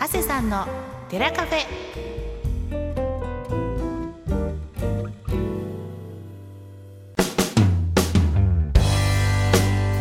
[0.00, 0.64] 長谷さんの
[1.08, 1.58] 寺カフェ。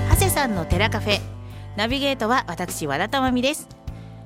[0.09, 1.19] 長谷さんの寺カフェ。
[1.75, 3.67] ナビゲートは私和田珠美です。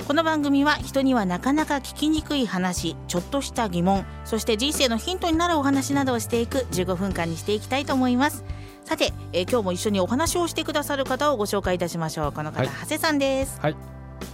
[0.07, 8.43] この番組は人にはなかなか聞きにくい話ちょっとした疑問そして人生のヒントになるお話などをしていく15分間にしていきたいと思います。
[8.83, 12.31] さて、えー今日も一緒にお話をしてくださる方をご紹介いたしましょう。
[12.33, 12.67] この方、はい。
[12.67, 13.57] 長谷さんです。
[13.61, 13.75] はい、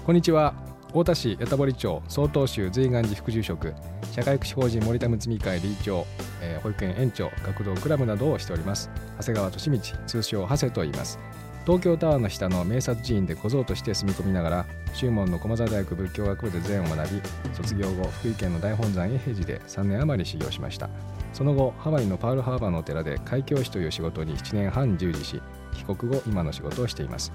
[0.06, 0.67] こんにちは。
[0.98, 3.76] 太田市八田堀町曹洞宗随願寺副住職、
[4.14, 6.08] 社会福祉法人森田睦美会理事長、
[6.42, 8.90] えー保育園園長、学童クラブなどをしております。
[9.20, 11.20] 長谷川利道、通称長谷と言います。
[11.68, 14.66] 東京タワーの下の名刹寺院で小僧として住み込みながら、
[14.96, 17.22] 宗門の駒沢大学仏教学部で禅を学び、
[17.54, 20.90] 卒業後、福井県の大本山永平寺で3年余り修行しました。
[21.32, 25.42] その後、ハワイのパールハーバーのお寺で開教師という仕事に7年半従事し、
[25.76, 27.32] 帰国後、今の仕事をしています。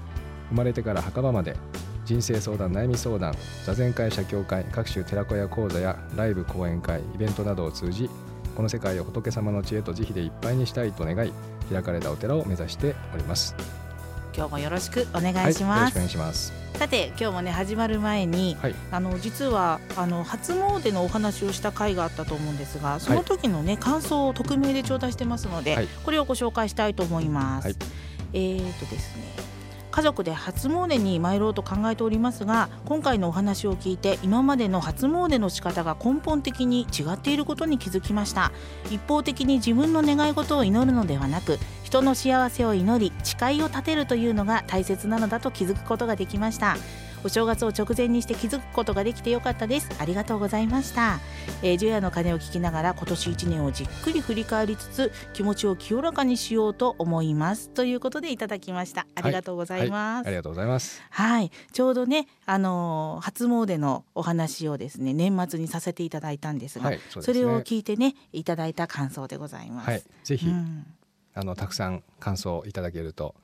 [0.49, 1.55] 生まれてから墓場まで
[2.05, 3.33] 人生相談悩み相談
[3.65, 8.09] 座禅会社協会各種寺子屋講座やライブ講演会イベントなどを通じ
[8.55, 11.31] この世界を仏様の知恵と慈悲でいっぱいにしたいと願い
[11.71, 13.55] 開かれたお寺を目指しております。
[14.35, 16.53] 今日もよろしくお願いしはい、よろます、しくお願いします。
[16.73, 18.75] さて今日もね始まる前にはい。
[18.91, 25.87] あの実はあの初詣のお話をした回があったと思うんですがその時のね、感想を匿名で頂戴してますので、はい。
[26.03, 27.75] これをご紹介したいと思います、はい。
[28.33, 29.42] えーとですね
[29.93, 38.51] 家族で初詣に参ろうと考えておりますが今回のお話を聞いて今までの初詣の仕方が根本的に違っていることに気づきました。
[38.89, 46.75] 一方的に自分の願い事を祈るのではなく人の幸せを祈り誓いを立てるというのが大切なのだと気づくことができました。
[47.23, 49.89] お正月を直前にして気づくことができてよかったです。
[49.99, 51.19] ありがとうございました、
[51.61, 57.69] えー、除夜の鐘を聞きながら今年1年をじっくり振り返りつつ気持ちを清らかにしようと思います。
[57.69, 59.07] ということでいただきました。
[59.15, 61.01] ありがとうございます、ありがとうございます。
[61.09, 66.99] はい、ちょうどね、あのー初詣のお話をですね、年末にさせていただいたんですが、はい。
[67.09, 67.23] そすね。
[67.23, 69.89] それを聞いてね、いただいた感想でございます。
[69.89, 70.03] はい。
[70.23, 70.85] ぜひ、うん。
[71.35, 73.35] あのたくさん感想をいただけると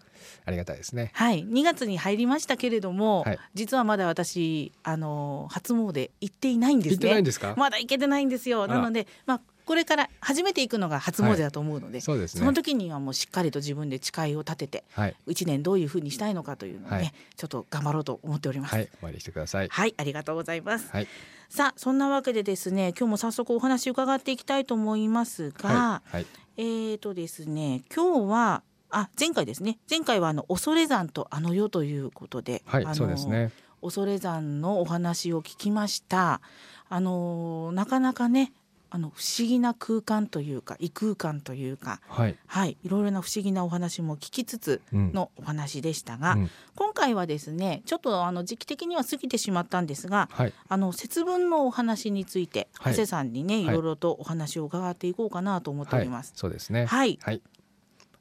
[0.46, 1.12] ありがたいですね。
[1.14, 3.40] はい、2月に入りましたけれども、はい。
[3.54, 6.98] 実はまだ私、あのー初詣行っていないんですね。
[6.98, 8.68] 言ってないんですか、まだ行けてないんですよ。
[8.68, 15.16] なので、まあこれから初めて行くのが初詣だと思うので、そうですねその時にはもうしっかりと自分で誓いを立てて、はい。
[15.28, 17.14] 一年どういうふうにしたいのかというのをね、はい。
[17.36, 18.74] ちょっと頑張ろうと思っております。
[18.74, 18.90] はい。
[19.00, 19.68] お参りしてください。
[19.70, 20.90] はい、ありがとうございます。
[20.92, 21.08] はい。
[21.50, 26.16] さあそんなわけでですね今日も早速お話伺っていきたいと思いますが、はい。
[26.16, 26.26] はい。
[26.58, 29.78] えーとですね今日はあ前回ですね。
[29.90, 33.52] 前回はあの恐山とあの世ということで、はいそうですね。
[33.82, 36.42] 恐山のお話を聞きました。
[36.90, 38.52] あのなかなかね
[38.92, 45.14] あの不思議な空間というか異空間というかはい、はいいろいろな不思議なお話も聞きつつうん。
[45.14, 46.50] のお話でしたが、うん。
[46.76, 50.54] 今回はですねちょっとあの時期的には過ぎてしまったんですがはい。
[50.68, 52.94] あの節分のお話について、はい。
[52.94, 53.64] 長谷さんにね、い。
[53.64, 56.34] いろいろとお話を伺っていこうかなと思っております。
[56.36, 56.86] そうですね。
[56.86, 57.42] はい、はい。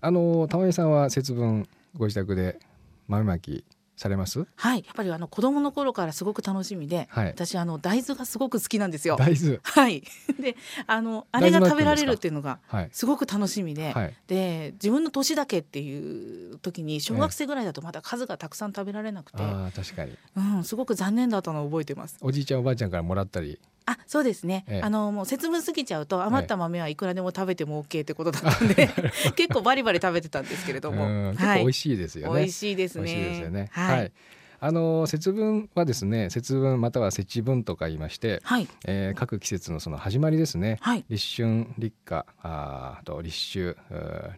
[0.00, 2.60] あの玉井さんは節分ご自宅で
[3.08, 3.64] 豆まき
[3.96, 4.46] されます？
[4.54, 7.26] はい、やっぱりあの子供の頃からすごく楽しみで、はい。
[7.26, 9.16] 私あの大豆がすごく好きなんですよ。
[9.16, 9.58] 大豆？
[9.64, 10.04] はい、
[10.40, 12.88] で、あのあれが食べられるっていうのがはい。
[12.92, 14.14] すごく楽しみで、はい。
[14.28, 20.16] で自分の年だけっていう時に小学生ぐらいだとまだ数がたくさん食べられなくて、ああ確かに。
[20.36, 22.18] うん、すごく残念だったのを覚えてます。
[22.20, 23.58] おじいちゃんおばあちゃんからもらったり。
[23.92, 24.64] あ、そうですね。
[24.68, 28.90] ええあのもう節分過ぎちゃうと余った豆はいくらでも食べても OK ってことだったんで、
[29.36, 32.40] 結構バリバリ食べてたんですけれども、うん結構美味しいですよね。
[32.40, 33.04] 美味しいですね。
[33.04, 33.68] 美味しいですよね。
[33.72, 34.12] はい。
[34.60, 38.68] あの節分はですね節分または節分とか言いまして、はい。
[38.86, 40.78] えー各季節のその始まりですね。
[40.80, 41.04] はい。
[41.08, 43.76] 立春立夏あと立秋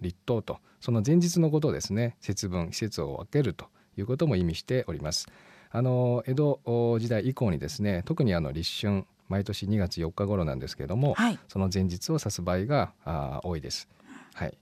[0.03, 5.27] 立冬とその前日のことをですね節分季節を分けるということも意味しております。
[5.73, 11.39] あの江戸お時代以降にですね特にあの立春毎年2月4日頃なんですけれども、はい。
[11.49, 13.89] その前日を指す場合があー多いです。
[14.35, 14.59] はい。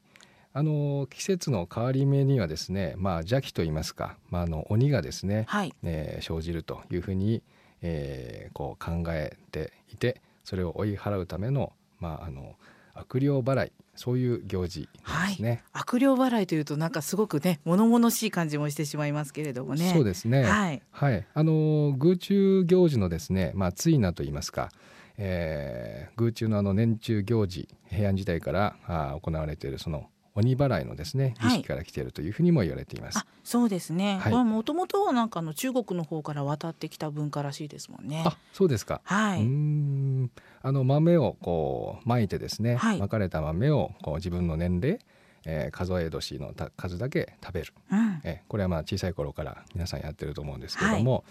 [0.52, 5.74] あの季節の変わり目にはですね、まあ邪気と言いますか、まああの鬼がですね、はい。
[5.82, 7.42] えー生じるというふうに、
[7.82, 12.54] えーこう考えていて、それを追い払うためのまああの
[12.98, 14.88] 悪霊払いそういう行事で
[15.36, 15.64] すね。
[15.72, 19.90] 悪霊払いというとなんかすごくね物々しい感じもしてしまいますけれどもね。
[19.92, 20.44] そうですね。
[20.44, 20.82] はい。
[20.90, 24.70] はい、あの宮中行事のですね、まあ追なと言いますか、
[25.16, 30.06] えー宮中のあの年中行事平安時代からあー行われているその
[30.38, 33.18] 鬼払いのですね儀はい式から来ているというふうにも言われています。
[33.18, 34.18] あ、そうですね。
[34.20, 38.22] はいこれもともとはなんかあの中国の方から渡ってきた文化らしいですもんね。
[38.26, 39.00] あ、そうですか。
[39.04, 39.40] はい。
[39.40, 40.30] うーん
[40.62, 44.98] あの豆をこうまいてですね、はいまかれた豆をこう自分の年齢、
[45.44, 51.24] えー数え年のた数だけ食べる、うんえーこれはまあ小さい頃から皆さんやってると思うんですけども、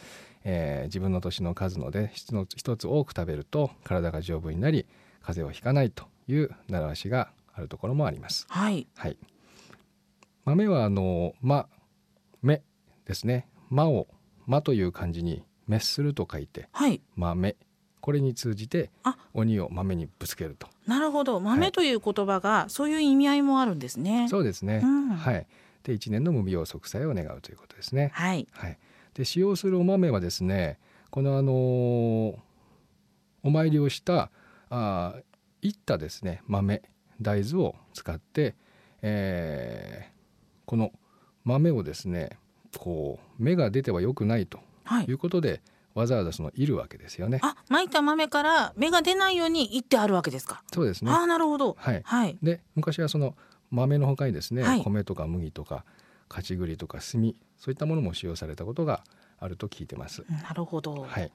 [0.43, 4.85] えー自分の年の数ので一つ一つ多く食べると体が丈夫になり
[5.21, 8.45] 風邪をひかないという習わしがあるところもあります。
[8.49, 8.87] はい。
[8.95, 9.17] はい、
[10.45, 11.67] 豆はあの「ま」
[12.41, 12.61] 「め」
[13.05, 14.07] ですね「ま」を
[14.45, 17.55] 「ま」という漢字に「滅する」と書いてはい「豆」
[17.99, 19.17] これに通じてあ。
[19.33, 20.67] 鬼を豆にぶつけると。
[20.85, 21.35] なるほど。
[21.35, 21.43] はい。
[21.43, 24.27] 豆という言葉がそういう意味合いもあるんですね。
[24.29, 25.09] そうですね、うん。
[25.09, 25.47] はい。
[25.83, 28.11] で一年の無病息災を願うということですね。
[28.13, 28.47] はい。
[28.51, 28.77] はい。
[29.13, 30.79] で使用するお豆はですね
[31.09, 32.37] このあのー
[33.43, 34.31] お参りをした
[34.69, 36.41] あーいったですね。
[36.47, 36.81] 豆
[37.21, 38.55] 大豆を使って、
[39.01, 40.17] えー
[40.65, 40.91] この
[41.45, 42.31] 豆をですね
[42.77, 45.13] こう芽が出ては良くないとはいい。
[45.13, 45.61] うことで
[45.95, 47.39] わざわざそのいるわけですよね。
[47.41, 50.61] あ巻いた豆から芽が出ないようにいってあるわけですか？
[50.73, 51.77] そうですねああなるほど。
[51.79, 53.35] はいはいで昔はその
[53.71, 55.85] 豆の他にですね、はい米とか麦とか
[56.29, 59.03] 勝ち栗とか炭そういったものも使用されたことが
[59.39, 60.25] あると聞いてます。
[60.43, 60.93] なるほど。
[60.95, 61.31] はいはい。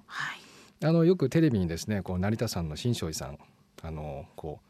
[0.85, 3.38] あのよくテレビにですねこう成田山の新勝寺さん
[3.82, 4.67] あのこう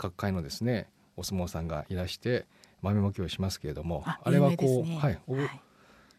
[0.00, 0.88] 各界のですね
[1.18, 2.46] お相撲さんがいらして
[2.80, 5.60] 豆もきをしますけれどもああれはこう、ねはいおはい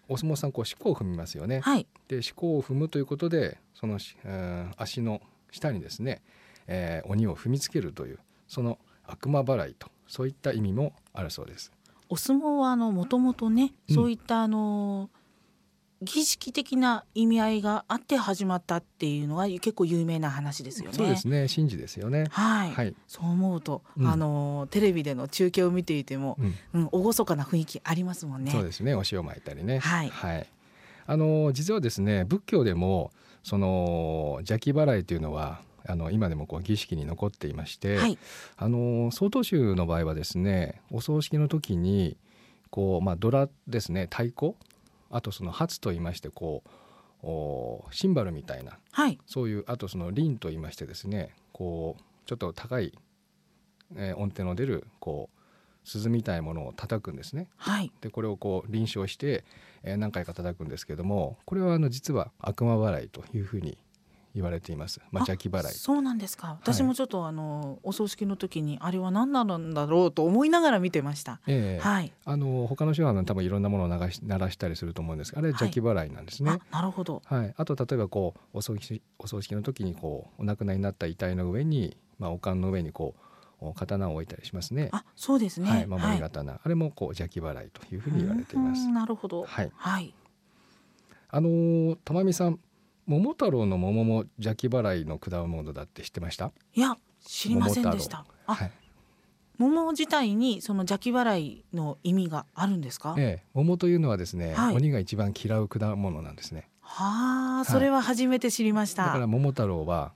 [0.07, 1.62] お相撲さんこう四股を踏みますよね。
[1.62, 1.88] はい。
[2.10, 6.22] で四股を踏むということでそのし、うん足の下にですね、
[6.68, 11.72] えー鬼を踏みつけるというその悪魔払いとそういった意味もあるそうです。
[12.10, 15.10] お相撲はあのもともとね、うんそういったあの
[16.01, 20.98] 儀式的な意味合いがあって始まったっていうのが結構有名な話ですよね。
[20.98, 21.48] そうですね。
[21.53, 22.25] 神事ですよね。
[22.31, 24.07] はい、はい、そう思うと、うん。
[24.07, 26.38] あのテレビでの中継を見ていても、
[26.74, 26.89] うん。
[26.92, 28.51] うん、厳かな雰囲気ありますもんね。
[28.51, 28.95] そうですね。
[28.95, 29.80] お塩撒いたりね。
[29.80, 30.12] はい。
[31.07, 33.12] あの実はですね仏教でも
[33.44, 38.18] その邪気払いというのはあの今でもこう儀式に残っていまして、はい、
[38.56, 42.18] あの曹洞宗の場合はですねお葬式の時に
[42.69, 44.53] こうまあドラですね太鼓
[45.12, 46.69] あとそのハツと言いましてこう
[47.24, 52.94] おシンバルみたいなはい、そういうあとその輪と言いましてですねこうちょっと高い、
[53.96, 55.38] えー音程の出るこう
[55.84, 57.48] 鈴みたいなものを叩くんですね。
[57.58, 59.44] はい、でこれをこう臨床して、
[59.84, 63.78] えー何回か叩くんですけどもこれはあの実は悪魔払いというふうに
[64.33, 65.00] 言われています。
[65.12, 65.74] まあ、あ邪気払い。
[65.74, 66.57] そうなんですか。
[66.62, 71.39] 私もちょっと、あのお葬式の時にあれは何なんだろうと思いながら見てました。
[71.48, 76.51] ええはい、あの他の手話の多分いろんなものを流し鳴らしたりすると思うんですがあれはい邪気払いなんですね。
[76.51, 77.22] あ、なるほど。
[77.25, 83.31] はい、あと例えばこうお葬式お葬式の時にこうお亡くなりになった遺体の上に、まあ、お棺の上にこう
[83.62, 84.89] お刀を置いたりしますね。
[84.92, 85.69] あ、そうですね。
[85.69, 88.94] はい、守り刀、あれもこう邪気払いというふうに言われていますうん。
[88.94, 89.44] なるほど。
[89.44, 90.13] はい、はい。
[91.30, 92.60] あのー玉美さん
[93.12, 96.54] 桃太郎の桃も邪気払いの果物だって知ってました？
[96.74, 98.25] いや、知りませんでした。
[98.48, 98.72] あ、はい、
[99.58, 103.16] 桃自体にその邪気払いの意味があるんですか？
[103.18, 106.69] ええ、桃というのはですね、はい鬼が一番嫌う果物なんですね。
[106.80, 109.08] はあ、それは初めて知りました。
[109.08, 110.13] だから桃太郎は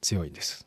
[0.00, 0.64] 強いんです。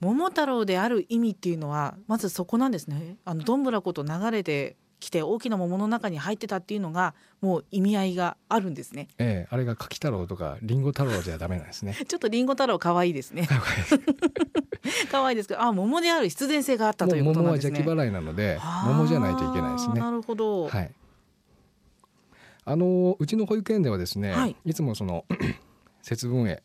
[0.00, 3.16] 桃太郎である意味っていうのはまずそこなんですね。
[3.24, 9.08] あのどんぶらこと流れてきて大きな桃の中に入ってたっていうのがもう意味合いがあるんですね。
[9.18, 11.96] ええ、あれが柿太郎とかリンゴ太郎じゃダメなんですね。
[12.06, 13.48] ちょっとリンゴ太郎可愛いですね。
[15.10, 17.72] 可愛いですけど、あ、桃である必然性があったということなんですね。
[17.72, 20.10] は邪気払いなのではあ桃じゃないといけないですねな。
[20.10, 20.68] るほど。
[20.68, 20.90] はい。
[22.64, 25.24] あのうちの保育園ではですね、はいい、つもその
[26.02, 26.62] 節分へ、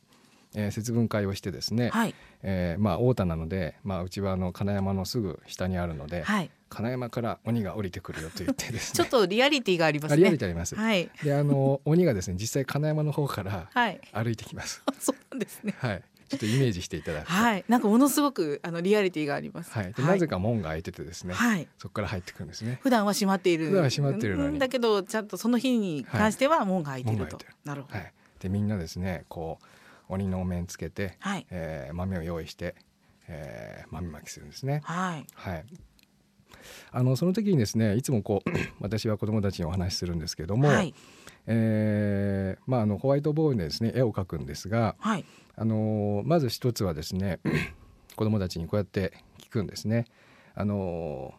[0.53, 2.13] えー節分会をしてですね、はい
[2.43, 6.51] えーまあ太田なので、まあうちはあの金山のすぐ下にあるので、はい。
[6.69, 8.95] 金山から鬼が降りてくるよと言ってですね。
[8.97, 10.37] ちょっとリアリティがありますあリアリね。
[10.37, 10.75] ティあります。
[10.75, 13.99] はいであの鬼がですね実際金山の方からはい。
[14.13, 14.83] 歩いてきます。
[14.99, 15.75] そうなんですね。
[15.79, 16.03] はい。
[16.29, 17.31] ちょっとイメージしていただくと。
[17.31, 17.53] はい。
[17.53, 17.65] はい。
[17.69, 19.71] なんかものすごくあのリアリティがあります。
[19.73, 21.67] でなぜか門が開いててですね、はい。
[21.77, 22.79] そこから入ってくるんですね。
[22.83, 23.67] 普段は閉まっている。
[23.67, 27.23] 普段は閉まっているのにうんだけどちゃんとその日に関しては門が開いていると。
[27.23, 27.95] 門が開いなるほど。
[27.97, 28.13] はい。
[28.39, 29.65] でみんなですねこう
[30.09, 31.47] 鬼のお面つけて、はい。
[31.49, 32.75] えー豆を用意して、
[33.29, 34.81] えー豆まきするんですね。
[34.83, 35.25] はい。
[35.33, 35.65] はい。
[36.91, 38.49] あのその時にですねいつもこう
[38.81, 40.93] 私は子どもたちにお話しするんですけども、はい。
[41.47, 45.25] えーまああのホワイトボードでですね絵を描くんですが、はい。
[45.55, 47.39] あのまず一つはですね
[48.15, 50.05] 子どもたちにこうやって聞くんですね。
[50.55, 51.33] あの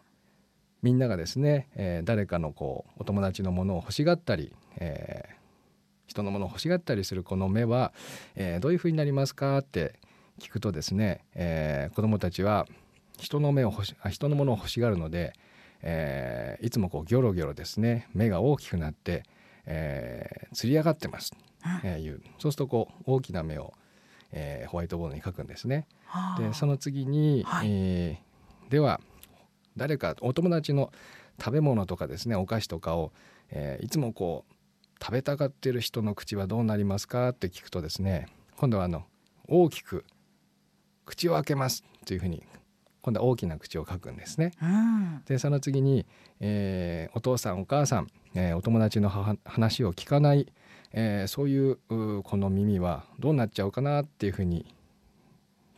[0.81, 5.39] みんながですね、えー誰かのこうお友達のものを欲しがったり、えー
[6.07, 7.93] 人のものを欲しがったりするこの目は、
[8.35, 9.99] えーどういうふうになりますかって
[10.39, 12.65] 聞くとですね、えー子どもたちは
[13.21, 15.33] 人の目を欲しあ人のものを欲しがるので、
[15.81, 19.23] えーいつもこうギョロギョロですね目が大きくなって、
[19.65, 21.33] えー、つり上がってます、
[21.83, 22.21] えーいう。
[22.37, 23.73] そうするとこう大きな目を、
[24.31, 25.87] えーホワイトボードに書くんですね。
[26.05, 26.41] はあ。
[26.41, 27.67] でその次に、はい。
[27.69, 28.29] えー
[28.69, 29.01] では
[29.77, 30.91] 誰かお友達の
[31.39, 33.11] 食べ物とかですねお菓子とかを、
[33.49, 34.53] えー、いつもこう
[35.03, 39.05] 食べたがってる人の口はどうなりますかって聞くとですね今度はあの
[39.47, 40.05] 大きく
[41.05, 42.43] 口を開けますというふうに
[43.09, 44.51] 今度は大きな口を書くんですね。
[44.61, 46.05] うん、でその次に、
[46.39, 50.45] えー、お父さんお母さん、えー、お友達の話を聞かない、
[50.93, 54.63] えー、そういうこの耳はどうなっちゃうかなっていうふうに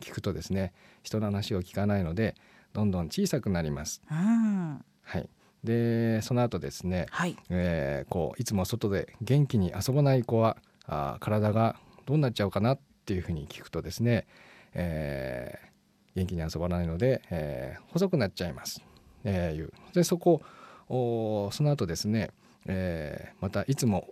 [0.00, 2.34] 聞くとですね人の話を聞かないので
[2.74, 4.02] どんどん小さくなります。
[4.10, 5.26] うん、はい。
[5.64, 14.26] でその後ですね、はい、えー、こういつも外で元気に遊ばない子はあ体がどうなっちゃうかなっていうふうに聞くとですね、
[14.74, 15.71] えー、
[16.14, 18.82] 元気に遊ばないので、えー、細くなっちゃいます、
[19.24, 19.72] えー、いう。
[19.94, 20.42] でそこ
[20.88, 22.30] おその後ですね、
[22.66, 24.08] えー、またいつも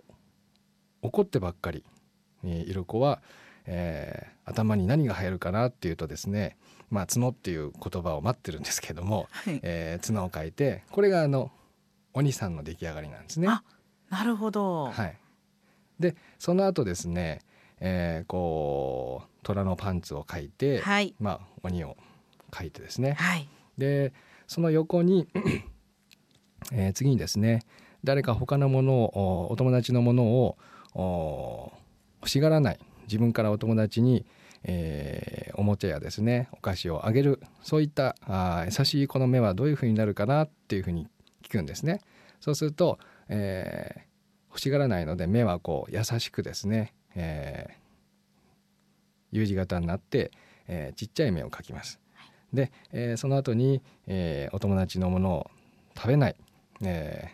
[1.01, 1.83] 怒ってばっかり
[2.43, 3.21] にいる子は、
[3.65, 6.57] えー、頭に何が入るかなっていうとですね
[6.91, 11.49] まあ、角っていう言葉を待ってるんですけども、はい、えー、角を書いてこれがあの
[12.13, 13.47] 鬼さんの出来上がりなんですね。
[13.47, 15.17] なるほど、はい、
[15.97, 17.39] でその後ですね、
[17.79, 21.97] えー、こう虎のパンツを書いて、はい、まあ、鬼を
[22.57, 24.13] 書いてですね、はい、で
[24.47, 25.27] その横に
[26.71, 27.63] えー、次にですね
[28.03, 30.23] 誰か他のものをお友達のもの
[30.95, 31.71] を
[32.21, 34.25] 欲しがらない自分からお友達に、
[34.63, 41.07] えー、おもちゃやですねお菓子をあげるそういったあ優しい子の目はどういうふうになるかなっていうふうに
[41.43, 42.01] 聞くんですね。
[42.39, 42.97] そうすると、
[43.29, 44.01] えー、
[44.49, 50.31] 欲しがらないので目はこう優しくですね、えー、U 字型になって、
[50.67, 51.99] えー、ちっちゃい目を描きます。
[52.53, 55.51] で、えー、その後に、えー、お友達のものを
[55.95, 56.35] 食べない、
[56.83, 57.31] え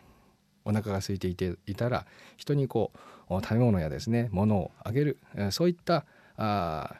[0.65, 2.05] ー、お腹が空いていていたら
[2.35, 2.91] 人にこ
[3.29, 6.05] う食べ物やですね物をあげる、えー、そういった
[6.37, 6.95] あ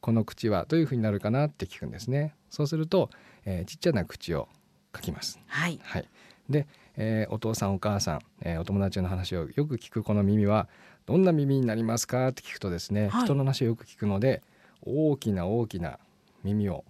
[0.00, 2.34] この口はどういうふうになるかなって聞くんですね。
[2.50, 3.10] そうすると、
[3.44, 4.48] えー、ちっちゃな口を
[4.94, 5.40] 書きます。
[5.46, 6.08] はい、はい、
[6.48, 10.68] で、えー、お父さんお母さん、えー、お友達の話をよく聞くこの耳は
[11.06, 14.42] どんな耳になりますかって聞くとですね、はい、人の話をよく聞くので
[14.82, 15.98] 大きな大きな
[16.44, 16.84] 耳を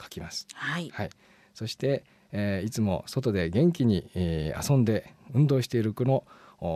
[0.00, 0.46] 書きます。
[0.54, 1.10] はい、はい、
[1.54, 6.24] そして、えー、いつも外で元気に、えー、遊んで運動している子の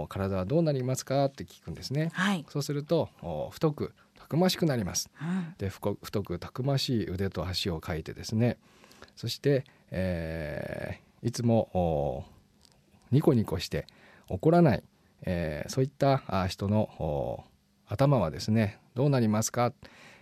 [0.08, 3.08] 体はどうなりますかって聞くんですね、はい、そうすると
[3.52, 5.10] 太くたくましくなります。
[5.20, 8.58] うん、で太くたくましい腕と足を描いてですね。
[9.14, 12.26] そして、えー、いつも
[13.12, 13.86] ニコニコして
[14.28, 14.82] 怒らない、
[15.22, 17.44] えー、そういった人の
[17.86, 19.72] 頭はですねどうなりますか、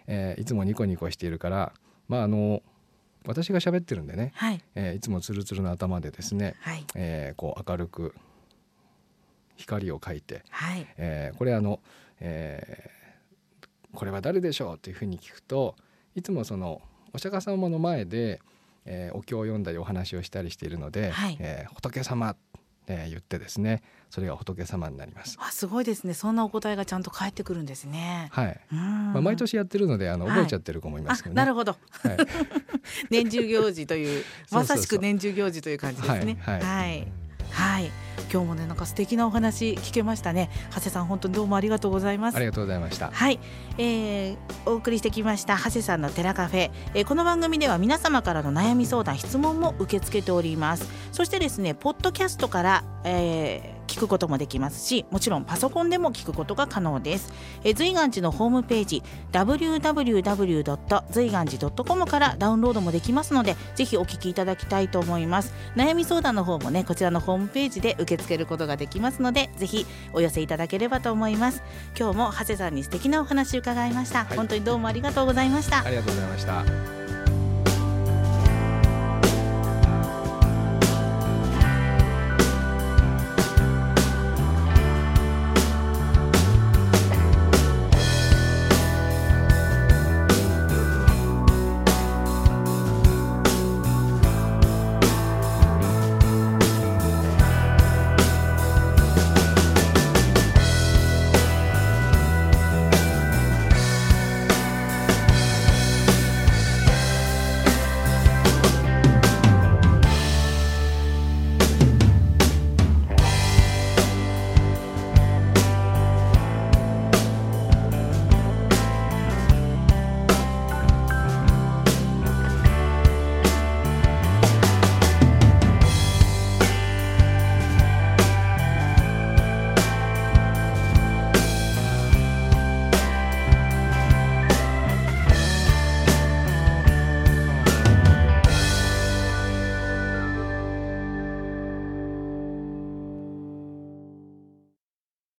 [0.06, 1.72] えー、いつもニコニコしているから
[2.08, 2.62] まああの
[3.26, 4.60] 私が喋ってるんでね、はい。
[4.74, 6.84] えー、いつもツルツルの頭でですね、はい。
[6.94, 8.14] えー、こう明るく
[9.56, 10.86] 光を描いて、はい。
[10.98, 11.80] えー、これあの、
[12.20, 15.74] えー、これは誰でしょうというふうに聞くと
[16.14, 16.82] いつもその
[17.14, 18.40] お釈迦様の前で、
[18.84, 22.36] えー、お経を読んだりお話をしたりしているので、はい、えー、仏様
[22.86, 25.36] えー、言ってですねそれが仏様になります。
[25.40, 26.14] あすごいですね。
[26.14, 28.28] そんなお答えがちゃんと返ってくるんですね。
[28.30, 28.60] はい。
[28.70, 31.78] まあ、毎年やってるのであの覚えちゃってる子もいますけどね、はい、なるほど、は
[32.10, 32.16] い、
[33.10, 34.24] 年中行事という。
[34.52, 36.38] まさしく年中行事という感じですね。
[36.42, 36.62] はい、はい。
[36.62, 37.23] はい
[37.82, 40.50] 今日もねなんか素敵なお話聞けましたね。
[40.70, 42.36] 長谷さん本当にどうもありがとうございます。
[42.36, 43.10] ありがとうございました。
[43.10, 43.38] はい、
[43.78, 50.88] えー、お送りしてきました長谷さんのテラカフェ、えー、この番組では皆様からの悩み相談質問も受け付けております。
[51.12, 57.32] そしてですねポッドキャストから、えー聞くこともできますしもちろんパソコンでも聞くことが可能です。
[57.64, 61.02] え随願寺のホームページ www.
[61.10, 65.52] 随願寺 .com からダウンロードもできますのでぜひお聞きいただきたいと思います。
[65.76, 71.62] 悩み相談の方もねこちらのホームページで受け付けることができますのでぜひお寄せいただければと思います。
[71.98, 75.84] 今日も長谷さんに素敵なお話伺いました、はい、本当にどうもありがとうございました。
[75.84, 77.03] ありがとうございました